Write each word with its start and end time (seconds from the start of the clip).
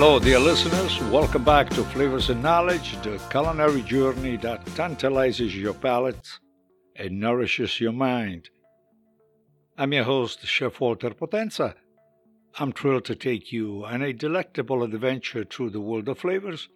Hello, 0.00 0.20
dear 0.20 0.38
listeners. 0.38 1.00
Welcome 1.10 1.42
back 1.42 1.70
to 1.70 1.82
Flavors 1.82 2.30
and 2.30 2.40
Knowledge, 2.40 3.02
the 3.02 3.20
culinary 3.30 3.82
journey 3.82 4.36
that 4.36 4.64
tantalizes 4.76 5.56
your 5.56 5.74
palate 5.74 6.38
and 6.94 7.18
nourishes 7.18 7.80
your 7.80 7.90
mind. 7.90 8.48
I'm 9.76 9.92
your 9.92 10.04
host, 10.04 10.46
Chef 10.46 10.78
Walter 10.78 11.10
Potenza. 11.10 11.74
I'm 12.60 12.70
thrilled 12.70 13.06
to 13.06 13.16
take 13.16 13.50
you 13.50 13.84
on 13.84 14.02
a 14.02 14.12
delectable 14.12 14.84
adventure 14.84 15.42
through 15.42 15.70
the 15.70 15.80
world 15.80 16.08
of 16.08 16.20
flavors, 16.20 16.68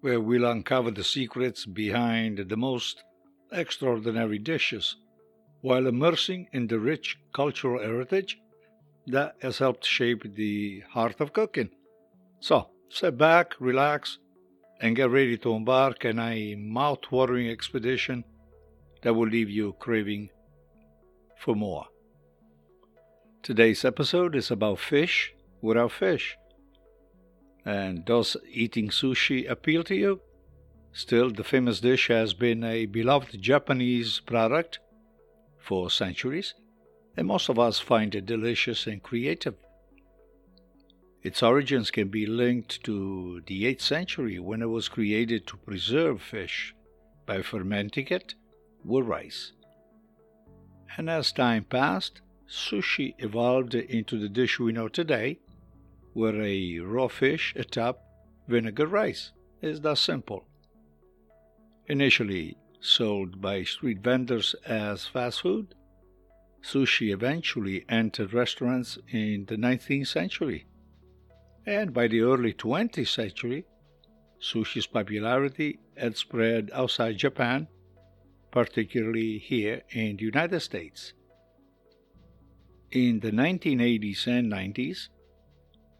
where 0.00 0.18
we'll 0.18 0.46
uncover 0.46 0.90
the 0.90 1.04
secrets 1.04 1.66
behind 1.66 2.38
the 2.48 2.56
most 2.56 3.04
extraordinary 3.52 4.38
dishes, 4.38 4.96
while 5.60 5.86
immersing 5.86 6.48
in 6.50 6.68
the 6.68 6.78
rich 6.78 7.18
cultural 7.34 7.82
heritage 7.82 8.38
that 9.06 9.34
has 9.42 9.58
helped 9.58 9.84
shape 9.84 10.34
the 10.34 10.82
heart 10.88 11.20
of 11.20 11.34
cooking. 11.34 11.68
So, 12.44 12.68
sit 12.90 13.16
back, 13.16 13.54
relax, 13.58 14.18
and 14.82 14.94
get 14.94 15.08
ready 15.08 15.38
to 15.38 15.54
embark 15.54 16.04
on 16.04 16.18
a 16.18 16.54
mouth-watering 16.56 17.48
expedition 17.48 18.22
that 19.00 19.14
will 19.14 19.28
leave 19.28 19.48
you 19.48 19.74
craving 19.78 20.28
for 21.38 21.56
more. 21.56 21.86
Today's 23.42 23.82
episode 23.82 24.34
is 24.34 24.50
about 24.50 24.78
fish 24.78 25.32
without 25.62 25.92
fish. 25.92 26.36
And 27.64 28.04
does 28.04 28.36
eating 28.50 28.90
sushi 28.90 29.50
appeal 29.50 29.82
to 29.84 29.94
you? 29.94 30.20
Still, 30.92 31.30
the 31.30 31.44
famous 31.44 31.80
dish 31.80 32.08
has 32.08 32.34
been 32.34 32.62
a 32.62 32.84
beloved 32.84 33.40
Japanese 33.40 34.20
product 34.20 34.80
for 35.58 35.88
centuries, 35.88 36.52
and 37.16 37.26
most 37.26 37.48
of 37.48 37.58
us 37.58 37.80
find 37.80 38.14
it 38.14 38.26
delicious 38.26 38.86
and 38.86 39.02
creative. 39.02 39.54
Its 41.24 41.42
origins 41.42 41.90
can 41.90 42.08
be 42.08 42.26
linked 42.26 42.84
to 42.84 43.40
the 43.46 43.64
8th 43.64 43.80
century 43.80 44.38
when 44.38 44.60
it 44.62 44.66
was 44.66 44.88
created 44.88 45.46
to 45.46 45.56
preserve 45.56 46.20
fish 46.20 46.74
by 47.24 47.40
fermenting 47.40 48.06
it 48.08 48.34
with 48.84 49.06
rice. 49.06 49.52
And 50.96 51.08
as 51.08 51.32
time 51.32 51.64
passed, 51.64 52.20
sushi 52.46 53.14
evolved 53.18 53.74
into 53.74 54.18
the 54.18 54.28
dish 54.28 54.60
we 54.60 54.72
know 54.72 54.88
today, 54.88 55.38
where 56.12 56.40
a 56.42 56.78
raw 56.80 57.08
fish 57.08 57.54
atop 57.56 58.00
vinegar 58.46 58.86
rice 58.86 59.32
is 59.62 59.80
that 59.80 59.98
simple 59.98 60.46
initially 61.86 62.56
sold 62.80 63.40
by 63.40 63.62
street 63.62 64.00
vendors 64.00 64.54
as 64.66 65.06
fast 65.06 65.42
food, 65.42 65.74
sushi 66.62 67.12
eventually 67.12 67.84
entered 67.88 68.32
restaurants 68.32 68.98
in 69.10 69.44
the 69.46 69.56
19th 69.56 70.06
century. 70.06 70.66
And 71.66 71.94
by 71.94 72.08
the 72.08 72.20
early 72.20 72.52
20th 72.52 73.08
century, 73.08 73.64
sushi's 74.40 74.86
popularity 74.86 75.78
had 75.96 76.16
spread 76.16 76.70
outside 76.74 77.16
Japan, 77.16 77.68
particularly 78.50 79.38
here 79.38 79.82
in 79.90 80.16
the 80.16 80.24
United 80.24 80.60
States. 80.60 81.14
In 82.90 83.20
the 83.20 83.30
1980s 83.30 84.26
and 84.26 84.52
90s, 84.52 85.08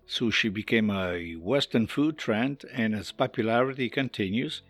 sushi 0.06 0.52
became 0.52 0.90
a 0.90 1.34
Western 1.36 1.86
food 1.86 2.18
trend 2.18 2.64
and 2.72 2.94
its 2.94 3.10
popularity 3.10 3.88
continues 3.88 4.62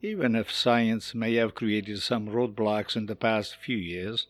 even 0.00 0.36
if 0.36 0.50
science 0.50 1.14
may 1.14 1.34
have 1.34 1.54
created 1.54 2.00
some 2.00 2.28
roadblocks 2.28 2.96
in 2.96 3.06
the 3.06 3.16
past 3.16 3.56
few 3.56 3.76
years 3.76 4.28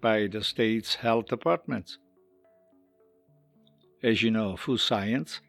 by 0.00 0.26
the 0.26 0.44
state's 0.44 0.96
health 0.96 1.26
departments. 1.26 1.98
As 4.02 4.22
you 4.22 4.30
know, 4.30 4.56
food 4.56 4.78
science 4.78 5.40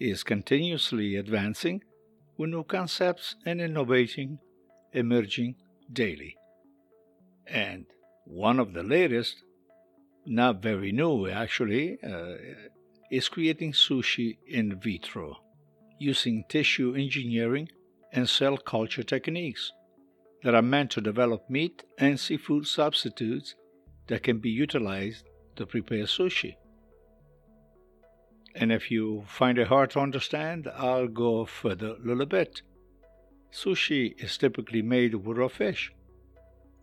is 0.00 0.24
continuously 0.24 1.16
advancing 1.16 1.82
with 2.38 2.50
new 2.50 2.64
concepts 2.64 3.36
and 3.44 3.60
innovating 3.60 4.38
emerging 4.92 5.54
daily. 5.92 6.36
And 7.46 7.84
one 8.24 8.58
of 8.58 8.72
the 8.72 8.82
latest, 8.82 9.42
not 10.24 10.62
very 10.62 10.90
new 10.90 11.28
actually, 11.28 11.98
uh, 12.02 12.36
is 13.10 13.28
creating 13.28 13.72
sushi 13.72 14.38
in 14.48 14.80
vitro 14.80 15.36
using 15.98 16.44
tissue 16.48 16.94
engineering 16.94 17.68
and 18.12 18.28
cell 18.28 18.56
culture 18.56 19.02
techniques 19.02 19.72
that 20.42 20.54
are 20.54 20.62
meant 20.62 20.90
to 20.92 21.00
develop 21.00 21.50
meat 21.50 21.82
and 21.98 22.18
seafood 22.18 22.66
substitutes 22.66 23.54
that 24.06 24.22
can 24.22 24.38
be 24.38 24.48
utilized 24.48 25.28
to 25.56 25.66
prepare 25.66 26.04
sushi. 26.04 26.56
And 28.54 28.72
if 28.72 28.90
you 28.90 29.24
find 29.26 29.58
it 29.58 29.68
hard 29.68 29.90
to 29.90 30.00
understand, 30.00 30.68
I'll 30.74 31.08
go 31.08 31.44
further 31.44 31.94
a 31.94 32.06
little 32.06 32.26
bit. 32.26 32.62
Sushi 33.52 34.14
is 34.22 34.36
typically 34.38 34.82
made 34.82 35.14
with 35.14 35.38
raw 35.38 35.48
fish. 35.48 35.92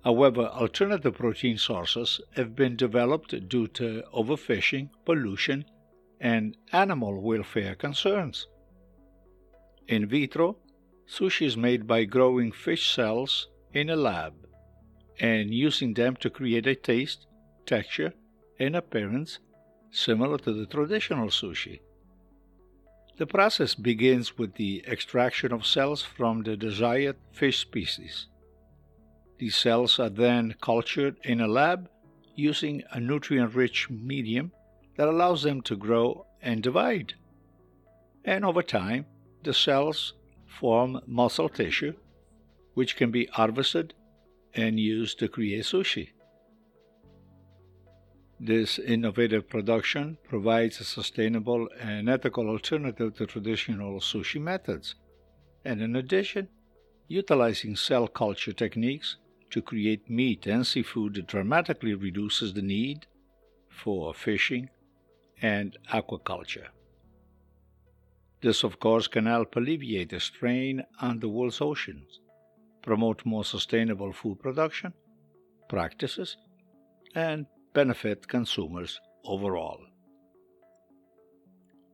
However, 0.04 0.44
alternative 0.44 1.16
protein 1.16 1.58
sources 1.58 2.22
have 2.36 2.56
been 2.56 2.76
developed 2.76 3.50
due 3.50 3.68
to 3.70 4.04
overfishing, 4.14 4.90
pollution, 5.06 5.66
and 6.20 6.56
animal 6.72 7.22
welfare 7.22 7.76
concerns. 7.76 8.48
In 9.88 10.08
vitro, 10.08 10.58
Sushi 11.08 11.46
is 11.46 11.58
made 11.58 11.88
by 11.88 12.06
growing 12.06 12.52
fish 12.52 12.94
cells 12.94 13.48
in 13.74 13.90
a 13.90 13.96
lab 13.96 14.34
and 15.20 15.54
using 15.54 15.94
them 15.94 16.16
to 16.18 16.30
create 16.30 16.68
a 16.68 16.76
taste, 16.76 17.28
texture, 17.66 18.14
and 18.60 18.76
appearance 18.76 19.40
similar 19.98 20.38
to 20.38 20.54
the 20.54 20.68
traditional 20.68 21.28
sushi. 21.28 21.80
The 23.18 23.26
process 23.26 23.74
begins 23.74 24.38
with 24.38 24.54
the 24.54 24.84
extraction 24.88 25.52
of 25.52 25.66
cells 25.66 26.04
from 26.04 26.44
the 26.44 26.56
desired 26.56 27.18
fish 27.32 27.58
species. 27.58 28.28
These 29.40 29.56
cells 29.56 29.98
are 30.00 30.10
then 30.10 30.56
cultured 30.62 31.18
in 31.24 31.42
a 31.42 31.48
lab 31.48 31.90
using 32.36 32.84
a 32.92 33.00
nutrient 33.00 33.56
rich 33.56 33.90
medium 33.90 34.52
that 34.98 35.08
allows 35.08 35.42
them 35.42 35.62
to 35.64 35.76
grow 35.76 36.28
and 36.44 36.62
divide. 36.62 37.16
And 38.24 38.46
over 38.46 38.62
time, 38.62 39.08
the 39.44 39.54
cells 39.54 40.14
form 40.60 41.02
muscle 41.08 41.50
tissue, 41.50 41.94
which 42.76 42.96
can 42.96 43.10
be 43.10 43.26
harvested 43.26 43.96
and 44.54 44.80
used 44.80 45.18
to 45.20 45.28
create 45.28 45.64
sushi. 45.64 46.10
This 48.40 48.78
innovative 48.78 49.50
production 49.50 50.20
provides 50.24 50.80
a 50.80 50.84
sustainable 50.84 51.68
and 51.80 52.08
ethical 52.08 52.50
alternative 52.50 53.16
to 53.16 53.26
traditional 53.26 54.00
sushi 54.00 54.40
methods, 54.40 54.94
and 55.66 55.82
in 55.82 55.96
addition, 55.96 56.48
utilizing 57.08 57.76
cell 57.76 58.08
culture 58.08 58.54
techniques 58.54 59.18
to 59.50 59.62
create 59.62 60.10
meat 60.10 60.46
and 60.46 60.68
seafood 60.68 61.26
dramatically 61.26 61.96
reduces 61.96 62.54
the 62.54 62.62
need 62.62 63.08
for 63.70 64.14
fishing 64.14 64.70
and 65.42 65.76
aquaculture. 65.92 66.68
This, 68.42 68.64
of 68.64 68.80
course, 68.80 69.08
can 69.08 69.26
help 69.26 69.56
alleviate 69.56 70.10
the 70.10 70.20
strain 70.20 70.84
on 71.02 71.20
the 71.20 71.30
world's 71.30 71.60
oceans, 71.60 72.20
promote 72.84 73.26
more 73.26 73.44
sustainable 73.44 74.14
food 74.14 74.40
production 74.40 74.94
practices, 75.70 76.38
and 77.16 77.48
benefit 77.74 78.28
consumers 78.28 79.00
overall. 79.24 79.80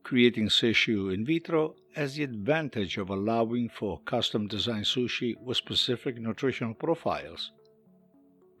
Creating 0.02 0.48
sushi 0.48 1.14
in 1.14 1.24
vitro 1.24 1.74
has 1.94 2.16
the 2.16 2.22
advantage 2.22 2.98
of 2.98 3.08
allowing 3.08 3.68
for 3.68 4.00
custom 4.00 4.46
designed 4.46 4.84
sushi 4.84 5.34
with 5.40 5.56
specific 5.56 6.18
nutritional 6.18 6.74
profiles. 6.74 7.52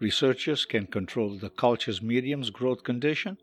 Researchers 0.00 0.64
can 0.64 0.86
control 0.86 1.36
the 1.36 1.50
culture's 1.50 2.00
medium's 2.02 2.50
growth 2.50 2.82
condition 2.82 3.36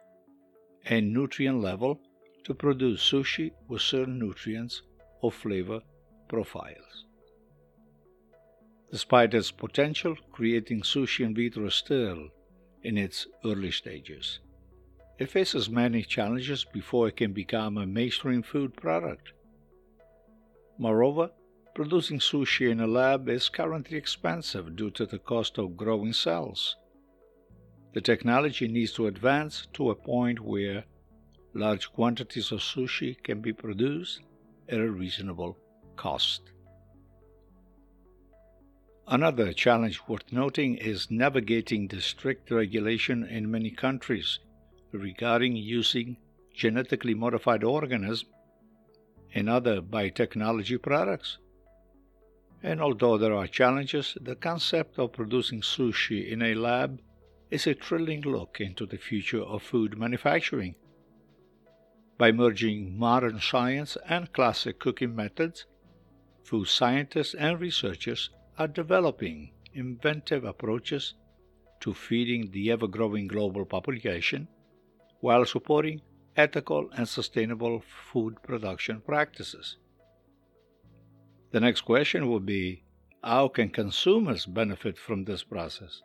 and 0.85 1.13
nutrient 1.13 1.61
level 1.61 1.99
to 2.43 2.53
produce 2.53 3.01
sushi 3.11 3.51
with 3.67 3.81
certain 3.81 4.17
nutrients 4.17 4.81
or 5.21 5.31
flavor 5.31 5.79
profiles. 6.27 7.05
Despite 8.91 9.33
its 9.33 9.51
potential, 9.51 10.15
creating 10.31 10.81
sushi 10.81 11.23
in 11.23 11.35
vitro 11.35 11.67
is 11.67 11.75
still 11.75 12.29
in 12.83 12.97
its 12.97 13.27
early 13.45 13.71
stages. 13.71 14.39
It 15.19 15.29
faces 15.29 15.69
many 15.69 16.03
challenges 16.03 16.65
before 16.65 17.07
it 17.07 17.17
can 17.17 17.31
become 17.31 17.77
a 17.77 17.85
mainstream 17.85 18.41
food 18.41 18.75
product. 18.75 19.33
Moreover, 20.77 21.29
producing 21.75 22.19
sushi 22.19 22.71
in 22.71 22.79
a 22.79 22.87
lab 22.87 23.29
is 23.29 23.49
currently 23.49 23.97
expensive 23.97 24.75
due 24.75 24.89
to 24.91 25.05
the 25.05 25.19
cost 25.19 25.57
of 25.57 25.77
growing 25.77 26.13
cells. 26.13 26.75
The 27.93 28.01
technology 28.01 28.67
needs 28.67 28.93
to 28.93 29.07
advance 29.07 29.67
to 29.73 29.89
a 29.91 29.95
point 29.95 30.39
where 30.39 30.85
large 31.53 31.91
quantities 31.91 32.51
of 32.51 32.59
sushi 32.59 33.21
can 33.21 33.41
be 33.41 33.53
produced 33.53 34.21
at 34.69 34.79
a 34.79 34.89
reasonable 34.89 35.57
cost. 35.97 36.50
Another 39.11 39.51
challenge 39.51 39.99
worth 40.07 40.31
noting 40.31 40.75
is 40.75 41.11
navigating 41.11 41.89
the 41.89 41.99
strict 41.99 42.49
regulation 42.49 43.25
in 43.25 43.51
many 43.51 43.69
countries 43.69 44.39
regarding 44.93 45.57
using 45.57 46.15
genetically 46.55 47.13
modified 47.13 47.61
organisms 47.61 48.31
and 49.35 49.49
other 49.49 49.81
biotechnology 49.81 50.81
products. 50.81 51.39
And 52.63 52.79
although 52.79 53.17
there 53.17 53.35
are 53.35 53.47
challenges, 53.47 54.17
the 54.21 54.37
concept 54.37 54.97
of 54.97 55.11
producing 55.11 55.59
sushi 55.59 56.31
in 56.31 56.41
a 56.41 56.55
lab 56.55 57.01
is 57.49 57.67
a 57.67 57.73
thrilling 57.73 58.21
look 58.21 58.61
into 58.61 58.85
the 58.85 58.97
future 58.97 59.43
of 59.43 59.61
food 59.61 59.97
manufacturing. 59.97 60.75
By 62.17 62.31
merging 62.31 62.97
modern 62.97 63.41
science 63.41 63.97
and 64.07 64.31
classic 64.31 64.79
cooking 64.79 65.13
methods, 65.13 65.65
food 66.45 66.69
scientists 66.69 67.33
and 67.33 67.59
researchers 67.59 68.29
are 68.57 68.67
developing 68.67 69.51
inventive 69.73 70.43
approaches 70.43 71.15
to 71.79 71.93
feeding 71.93 72.51
the 72.51 72.71
ever 72.71 72.87
growing 72.87 73.27
global 73.27 73.65
population 73.65 74.47
while 75.19 75.45
supporting 75.45 76.01
ethical 76.35 76.89
and 76.95 77.07
sustainable 77.07 77.83
food 78.11 78.35
production 78.43 79.01
practices. 79.01 79.77
The 81.51 81.59
next 81.59 81.81
question 81.81 82.29
would 82.29 82.45
be 82.45 82.83
how 83.23 83.47
can 83.49 83.69
consumers 83.69 84.45
benefit 84.45 84.97
from 84.97 85.25
this 85.25 85.43
process? 85.43 86.01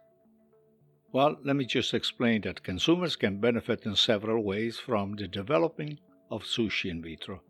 Well, 1.13 1.37
let 1.45 1.57
me 1.57 1.65
just 1.65 1.95
explain 1.95 2.43
that 2.43 2.63
consumers 2.63 3.17
can 3.17 3.41
benefit 3.41 3.87
in 3.87 3.97
several 3.97 4.45
ways 4.45 4.79
from 4.79 5.15
the 5.15 5.29
developing 5.29 5.99
of 6.31 6.43
sushi 6.43 6.91
in 6.91 7.03
vitro. 7.03 7.43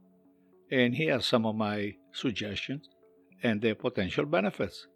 And 0.70 0.94
here 0.94 1.16
are 1.16 1.20
some 1.20 1.46
of 1.46 1.56
my 1.56 1.96
suggestions 2.12 2.88
and 3.42 3.60
their 3.60 3.74
potential 3.74 4.24
benefits. 4.24 4.86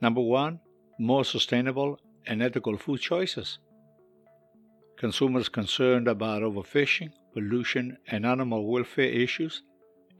Number 0.00 0.20
one, 0.20 0.60
more 0.98 1.24
sustainable 1.24 1.98
and 2.26 2.42
ethical 2.42 2.76
food 2.76 3.00
choices. 3.00 3.58
Consumers 4.96 5.48
concerned 5.48 6.06
about 6.08 6.42
overfishing, 6.42 7.10
pollution, 7.32 7.96
and 8.08 8.26
animal 8.26 8.66
welfare 8.70 9.04
issues 9.04 9.62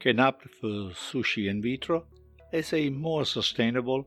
can 0.01 0.19
opt 0.19 0.49
for 0.61 0.91
sushi 0.91 1.49
in 1.49 1.63
vitro 1.63 2.07
as 2.53 2.73
a 2.73 2.91
more 2.91 3.25
sustainable 3.25 4.07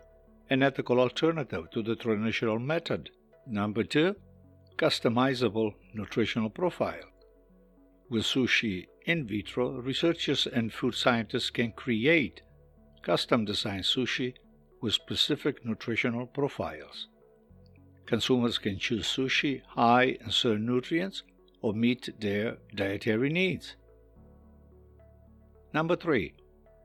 and 0.50 0.64
ethical 0.64 1.00
alternative 1.00 1.70
to 1.72 1.82
the 1.82 1.96
traditional 1.96 2.60
method. 2.60 3.10
Number 3.48 3.84
two, 3.84 4.16
customizable 4.78 5.74
nutritional 5.94 6.50
profile. 6.50 7.06
With 8.10 8.24
sushi 8.24 8.86
in 9.06 9.26
vitro, 9.26 9.70
researchers 9.82 10.48
and 10.48 10.74
food 10.74 10.96
scientists 10.96 11.50
can 11.50 11.72
create 11.72 12.42
custom 13.06 13.46
designed 13.46 13.84
sushi 13.84 14.34
with 14.82 14.94
specific 14.94 15.64
nutritional 15.64 16.26
profiles. 16.26 17.08
Consumers 18.06 18.58
can 18.58 18.78
choose 18.78 19.08
sushi 19.08 19.62
high 19.68 20.18
in 20.24 20.32
certain 20.32 20.66
nutrients 20.66 21.24
or 21.62 21.74
meet 21.74 22.10
their 22.20 22.58
dietary 22.76 23.30
needs. 23.30 23.76
Number 25.74 25.96
three, 25.96 26.34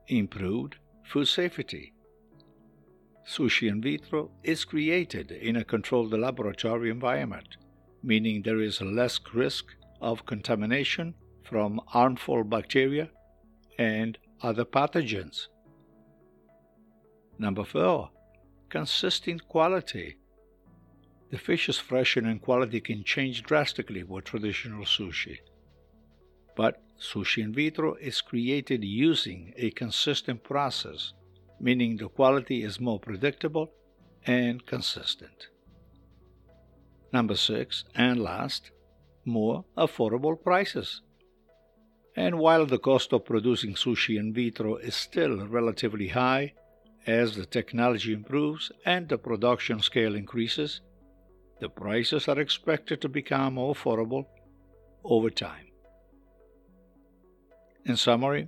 improved 0.07 0.75
food 1.03 1.27
safety. 1.27 1.93
Sushi 3.27 3.69
in 3.69 3.81
vitro 3.81 4.31
is 4.43 4.65
created 4.65 5.31
in 5.31 5.55
a 5.55 5.63
controlled 5.63 6.13
laboratory 6.13 6.89
environment, 6.89 7.57
meaning 8.03 8.41
there 8.41 8.61
is 8.61 8.81
less 8.81 9.19
risk 9.33 9.65
of 10.01 10.25
contamination 10.25 11.13
from 11.43 11.79
harmful 11.87 12.43
bacteria 12.43 13.09
and 13.77 14.17
other 14.41 14.65
pathogens. 14.65 15.47
Number 17.41 17.63
four, 17.63 18.11
consistent 18.69 19.47
quality. 19.47 20.15
The 21.31 21.39
fish's 21.39 21.79
freshness 21.79 22.29
and 22.29 22.39
quality 22.39 22.79
can 22.79 23.03
change 23.03 23.41
drastically 23.41 24.03
with 24.03 24.25
traditional 24.25 24.85
sushi. 24.85 25.39
But 26.55 26.83
sushi 26.99 27.41
in 27.43 27.51
vitro 27.51 27.95
is 27.95 28.21
created 28.21 28.83
using 28.83 29.55
a 29.57 29.71
consistent 29.71 30.43
process, 30.43 31.13
meaning 31.59 31.97
the 31.97 32.09
quality 32.09 32.61
is 32.61 32.79
more 32.79 32.99
predictable 32.99 33.71
and 34.27 34.63
consistent. 34.67 35.47
Number 37.11 37.35
six, 37.35 37.85
and 37.95 38.21
last, 38.21 38.69
more 39.25 39.65
affordable 39.75 40.39
prices. 40.39 41.01
And 42.15 42.37
while 42.37 42.67
the 42.67 42.77
cost 42.77 43.11
of 43.13 43.25
producing 43.25 43.73
sushi 43.73 44.19
in 44.19 44.31
vitro 44.31 44.75
is 44.75 44.93
still 44.93 45.47
relatively 45.47 46.09
high, 46.09 46.53
as 47.07 47.35
the 47.35 47.45
technology 47.45 48.13
improves 48.13 48.71
and 48.85 49.09
the 49.09 49.17
production 49.17 49.79
scale 49.79 50.15
increases, 50.15 50.81
the 51.59 51.69
prices 51.69 52.27
are 52.27 52.39
expected 52.39 53.01
to 53.01 53.09
become 53.09 53.55
more 53.55 53.73
affordable 53.73 54.25
over 55.03 55.29
time. 55.29 55.67
In 57.85 57.97
summary, 57.97 58.47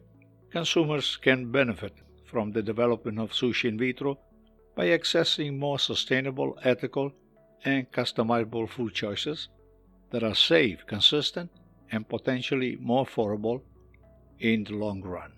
consumers 0.52 1.18
can 1.18 1.52
benefit 1.52 1.94
from 2.26 2.52
the 2.52 2.62
development 2.62 3.20
of 3.20 3.32
sushi 3.32 3.70
in 3.70 3.78
vitro 3.78 4.20
by 4.76 4.88
accessing 4.88 5.58
more 5.58 5.80
sustainable, 5.80 6.58
ethical, 6.64 7.12
and 7.66 7.92
customizable 7.92 8.70
food 8.70 8.94
choices 8.94 9.50
that 10.12 10.24
are 10.24 10.36
safe, 10.36 10.86
consistent, 10.86 11.50
and 11.92 12.08
potentially 12.08 12.78
more 12.80 13.06
affordable 13.06 13.62
in 14.40 14.64
the 14.64 14.74
long 14.74 15.02
run. 15.02 15.32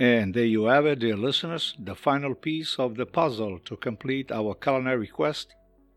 And 0.00 0.32
there 0.32 0.46
you 0.46 0.64
have 0.64 0.86
it, 0.86 1.00
dear 1.00 1.14
listeners, 1.14 1.74
the 1.78 1.94
final 1.94 2.34
piece 2.34 2.78
of 2.78 2.96
the 2.96 3.04
puzzle 3.04 3.58
to 3.66 3.76
complete 3.76 4.32
our 4.32 4.54
culinary 4.54 5.06
quest 5.06 5.54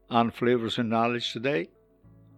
on 0.10 0.30
flavors 0.30 0.78
and 0.78 0.90
knowledge 0.90 1.32
today. 1.32 1.70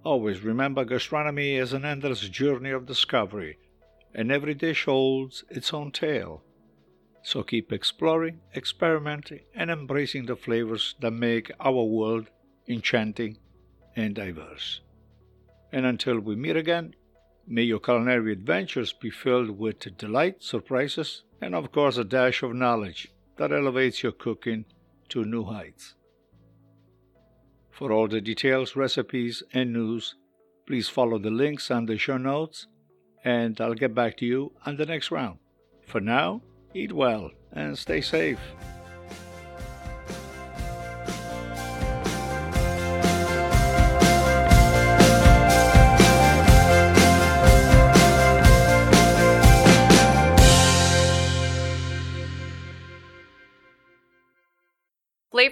Always 0.03 0.41
remember, 0.41 0.85
gastronomy 0.85 1.55
is 1.55 1.73
an 1.73 1.83
endless 1.83 2.29
journey 2.29 2.69
of 2.69 2.85
discovery, 2.85 3.57
and 4.13 4.31
every 4.31 4.53
dish 4.53 4.85
holds 4.85 5.43
its 5.49 5.73
own 5.73 5.91
tale. 5.91 6.43
So 7.23 7.41
keep 7.41 7.73
exploring, 7.73 8.41
experimenting, 8.55 9.39
and 9.55 9.71
embracing 9.71 10.27
the 10.27 10.35
flavors 10.35 10.93
that 10.99 11.09
make 11.09 11.51
our 11.59 11.83
world 11.83 12.29
enchanting 12.67 13.39
and 13.95 14.13
diverse. 14.13 14.81
And 15.71 15.87
until 15.87 16.19
we 16.19 16.35
meet 16.35 16.57
again, 16.57 16.93
may 17.47 17.63
your 17.63 17.79
culinary 17.79 18.33
adventures 18.33 18.93
be 18.93 19.09
filled 19.09 19.57
with 19.57 19.97
delight, 19.97 20.43
surprises, 20.43 21.23
and 21.41 21.55
of 21.55 21.71
course 21.71 21.97
a 21.97 22.03
dash 22.03 22.43
of 22.43 22.53
knowledge 22.53 23.11
that 23.37 23.51
elevates 23.51 24.03
your 24.03 24.11
cooking 24.11 24.65
to 25.09 25.23
new 25.23 25.43
heights. 25.43 25.95
For 27.71 27.91
all 27.91 28.07
the 28.07 28.21
details, 28.21 28.75
recipes, 28.75 29.43
and 29.53 29.73
news, 29.73 30.15
please 30.65 30.87
follow 30.87 31.19
the 31.19 31.29
links 31.29 31.69
on 31.69 31.85
the 31.85 31.97
show 31.97 32.17
notes, 32.17 32.67
and 33.23 33.59
I'll 33.59 33.73
get 33.73 33.93
back 33.93 34.15
to 34.17 34.25
you 34.25 34.53
on 34.65 34.77
the 34.77 34.85
next 34.85 35.11
round. 35.11 35.39
For 35.85 35.99
now, 35.99 36.41
eat 36.73 36.93
well 36.93 37.31
and 37.51 37.77
stay 37.77 38.01
safe. 38.01 38.39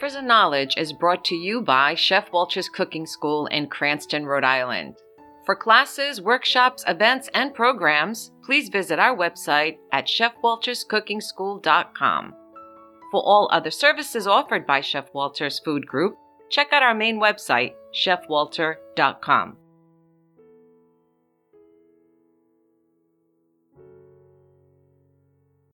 Flavors 0.04 0.18
and 0.18 0.28
Knowledge 0.28 0.76
is 0.76 0.92
brought 0.92 1.24
to 1.24 1.34
you 1.34 1.62
by 1.62 1.96
Chef 1.96 2.30
Walter's 2.34 2.68
Cooking 2.68 3.06
School 3.06 3.46
in 3.46 3.68
Cranston, 3.68 4.26
Rhode 4.26 4.44
Island. 4.44 4.98
For 5.46 5.56
classes, 5.56 6.20
workshops, 6.20 6.84
events, 6.90 7.30
and 7.34 7.54
programs, 7.54 8.34
please 8.44 8.68
visit 8.68 9.00
our 9.00 9.16
website 9.16 9.78
at 9.94 10.08
chefwalterscookingschool.com. 10.08 12.34
For 13.14 13.22
all 13.22 13.48
other 13.50 13.72
services 13.72 14.28
offered 14.28 14.68
by 14.68 14.82
Chef 14.82 15.08
Walter's 15.14 15.60
Food 15.60 15.88
Group, 15.88 16.18
check 16.52 16.74
out 16.74 16.84
our 16.84 16.94
main 16.94 17.18
website, 17.18 17.72
chefwalter.com. 17.96 19.56